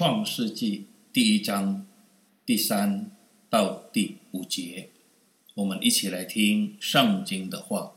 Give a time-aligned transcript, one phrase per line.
[0.00, 1.84] 创世纪第一章
[2.46, 3.10] 第三
[3.50, 4.88] 到第五节，
[5.54, 7.92] 我们一起来听圣经的话。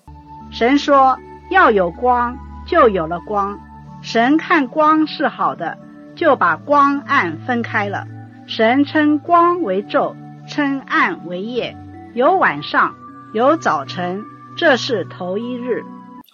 [0.51, 1.17] 神说
[1.49, 3.57] ：“要有光，就有了光。
[4.01, 5.77] 神看光是好的，
[6.13, 8.05] 就把光暗分开了。
[8.47, 10.13] 神称光为昼，
[10.49, 11.73] 称暗为夜。
[12.13, 12.97] 有晚上，
[13.33, 14.21] 有早晨，
[14.57, 15.85] 这是头一日。”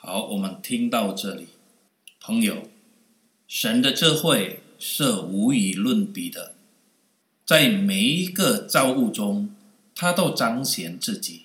[0.02, 1.49] 好，我们听到这里，
[2.20, 2.55] 朋友，
[3.48, 6.55] 神的智慧是无与伦比的，
[7.46, 9.54] 在每一个造物中，
[9.94, 11.44] 他都彰显自己。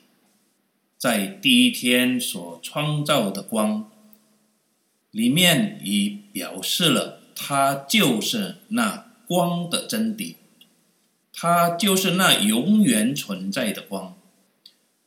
[0.97, 3.91] 在第一天所创造的光
[5.11, 10.37] 里面，已表示了他就是那光的真谛，
[11.33, 14.17] 他就是那永远存在的光，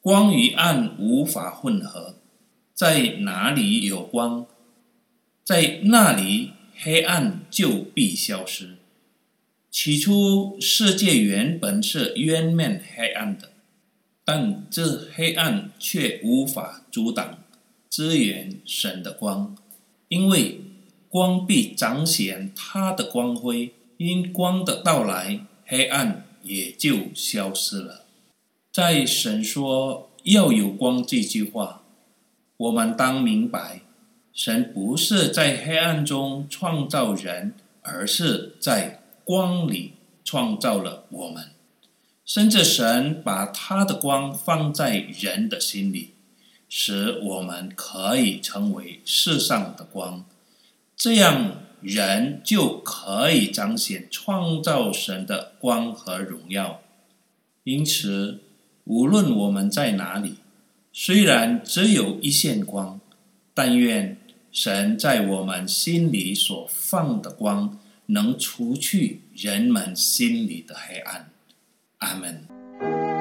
[0.02, 2.16] 光与暗无法混合。
[2.76, 4.46] 在哪里有光，
[5.44, 8.78] 在那里黑暗就必消失。
[9.72, 13.52] 起初，世界原本是渊面黑暗的，
[14.24, 17.40] 但这黑暗却无法阻挡
[17.90, 19.56] 支援神的光，
[20.08, 20.62] 因为
[21.10, 23.74] 光必彰显他的光辉。
[23.98, 28.06] 因光的到来，黑暗也就消失了。
[28.72, 31.82] 在神说要有光这句话。
[32.58, 33.82] 我们当明白，
[34.38, 41.50] 神不是在黑暗中创造人，而是在光里创造了我们。
[42.24, 46.14] 甚至神把他的光放在人的心里，
[46.70, 50.24] 使我们可以成为世上的光。
[50.96, 56.82] 这样，人就可以彰显创造神的光和荣耀。
[57.64, 58.42] 因此，
[58.84, 60.36] 无论我们在哪里。
[60.94, 63.00] 虽然只有一线光，
[63.56, 64.18] 但愿
[64.52, 71.30] 神在我们心里所放的光，能除去人们心里的黑暗。
[72.00, 73.17] 阿门。